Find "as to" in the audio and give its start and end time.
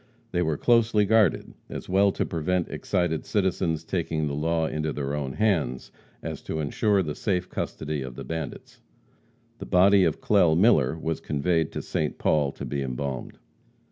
6.23-6.59